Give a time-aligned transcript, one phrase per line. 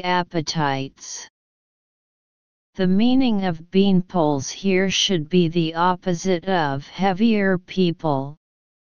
[0.00, 1.28] appetites.
[2.74, 8.36] The meaning of beanpoles here should be the opposite of heavier people,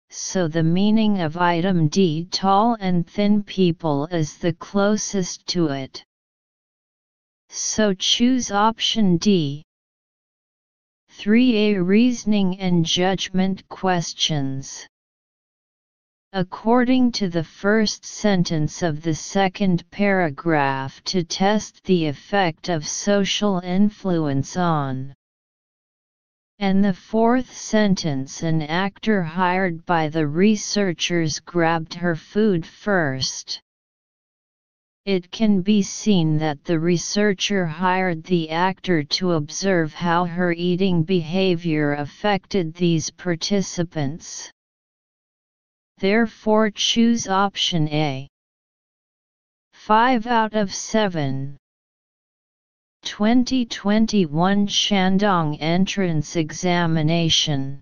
[0.10, 6.04] so the meaning of item D tall and thin people is the closest to it.
[7.50, 9.64] So choose option D.
[11.12, 14.88] 3a Reasoning and Judgment Questions
[16.34, 23.60] According to the first sentence of the second paragraph to test the effect of social
[23.60, 25.16] influence on
[26.62, 33.62] and the fourth sentence an actor hired by the researchers grabbed her food first.
[35.06, 41.04] It can be seen that the researcher hired the actor to observe how her eating
[41.04, 44.52] behavior affected these participants.
[46.00, 48.28] Therefore choose option A.
[49.74, 51.58] 5 out of 7.
[53.04, 57.80] 2021 Shandong Entrance Examination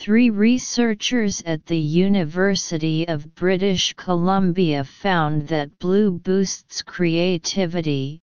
[0.00, 8.22] Three researchers at the University of British Columbia found that blue boosts creativity,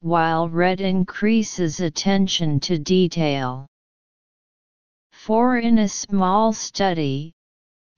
[0.00, 3.66] while red increases attention to detail.
[5.10, 7.32] For in a small study,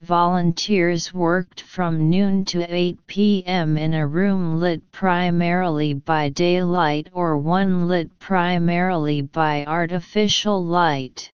[0.01, 3.77] volunteers worked from noon to 8 p.m.
[3.77, 11.33] in a room lit primarily by daylight or one lit primarily by artificial light.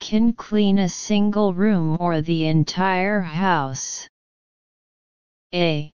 [0.00, 4.06] can clean a single room or the entire house.
[5.54, 5.90] A.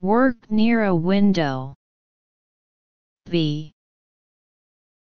[0.00, 1.74] Work near a window.
[3.26, 3.72] B.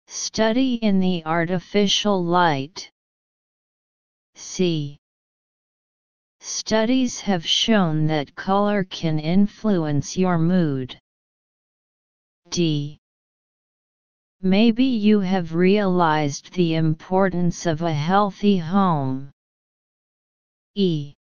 [0.08, 2.92] Study in the artificial light.
[4.36, 4.98] C.
[6.40, 11.00] Studies have shown that color can influence your mood.
[12.50, 13.00] D.
[14.42, 19.32] Maybe you have realized the importance of a healthy home.
[20.76, 21.16] E.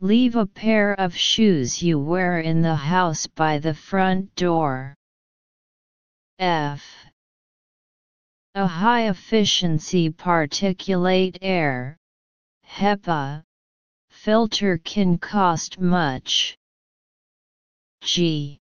[0.00, 4.97] Leave a pair of shoes you wear in the house by the front door.
[6.40, 7.04] F.
[8.54, 11.96] A high-efficiency particulate air
[12.64, 13.42] HEPA,
[14.10, 16.56] filter can cost much.
[18.02, 18.60] G.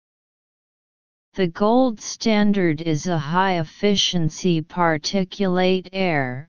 [1.34, 6.48] The gold standard is a high-efficiency particulate air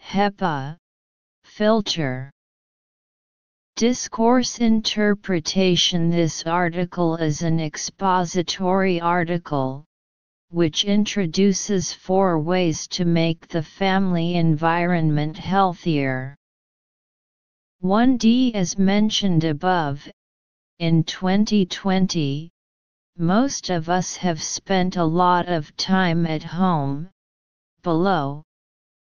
[0.00, 0.76] HEPA,
[1.42, 2.30] filter.
[3.74, 9.84] Discourse interpretation This article is an expository article,
[10.54, 16.36] which introduces four ways to make the family environment healthier.
[17.82, 20.08] 1D As mentioned above,
[20.78, 22.52] in 2020,
[23.18, 27.10] most of us have spent a lot of time at home,
[27.82, 28.44] Below,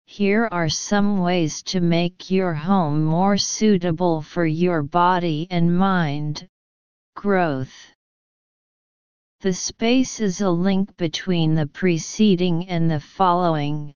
[0.06, 6.48] here are some ways to make your home more suitable for your body and mind.
[7.18, 7.91] Growth
[9.42, 13.92] The space is a link between the preceding and the following.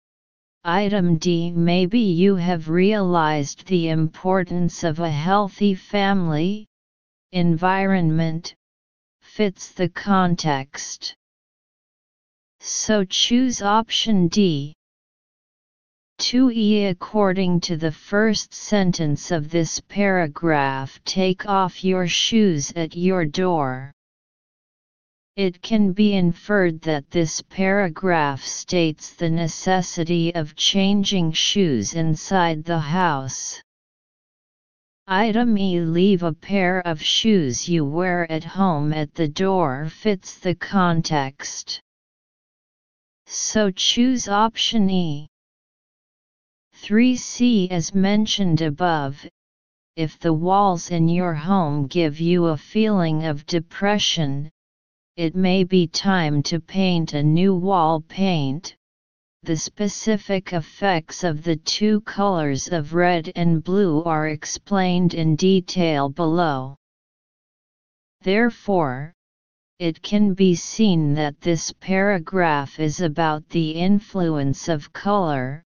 [0.64, 6.66] Item D Maybe you have realized the importance of a healthy family,
[7.32, 8.56] environment,
[9.22, 11.16] fits the context.
[12.60, 14.74] So choose option D.
[16.22, 23.26] 2e According to the first sentence of this paragraph take off your shoes at your
[23.26, 23.92] door.
[25.36, 32.80] It can be inferred that this paragraph states the necessity of changing shoes inside the
[32.80, 33.62] house.
[35.08, 40.40] Item E Leave a pair of shoes you wear at home at the door fits
[40.40, 41.82] the context.
[43.26, 45.28] So choose option E.
[46.82, 49.28] 3c As mentioned above,
[49.98, 54.50] if the walls in your home give you a feeling of depression,
[55.18, 58.76] it may be time to paint a new wall paint.
[59.44, 66.10] The specific effects of the two colors of red and blue are explained in detail
[66.10, 66.76] below.
[68.22, 69.14] Therefore,
[69.78, 75.65] it can be seen that this paragraph is about the influence of color,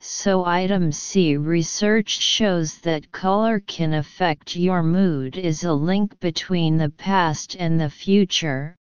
[0.00, 6.76] so item C research shows that color can affect your mood is a link between
[6.76, 8.76] the past and the future,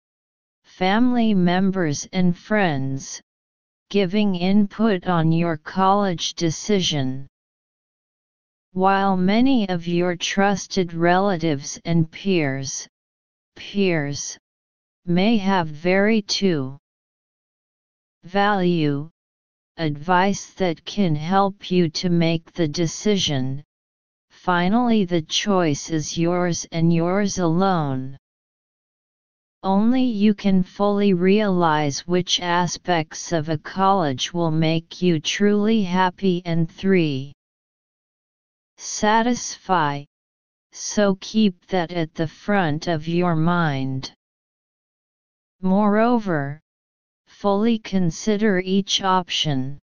[0.63, 3.21] family members and friends,
[3.91, 7.29] giving input on your college decision.
[8.79, 12.87] While many of your trusted relatives and peers,
[13.57, 14.39] peers,
[15.05, 16.79] may have very too
[18.23, 19.11] value,
[19.79, 23.65] advice that can help you to make the decision,
[24.31, 28.17] finally the choice is yours and yours alone.
[29.65, 36.43] Only you can fully realize which aspects of a college will make you truly happy
[36.45, 37.33] and 3
[38.79, 40.05] satisfy,
[40.73, 44.13] so keep that at the front of your mind.
[45.61, 46.61] Moreover,
[47.27, 49.79] fully consider each option.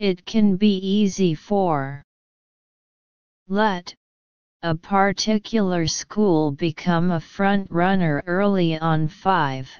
[0.00, 2.02] It can be easy for
[3.48, 3.94] let
[4.62, 9.70] a particular school become a front runner early on 5.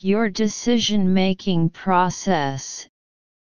[0.00, 2.88] Your decision making process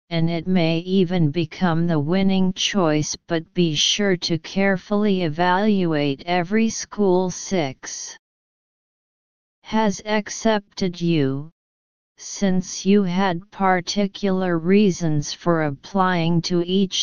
[0.10, 6.70] and it may even become the winning choice but be sure to carefully evaluate every
[6.70, 8.18] school 6
[9.64, 11.50] has accepted you,
[12.18, 17.02] since you had particular reasons for applying to each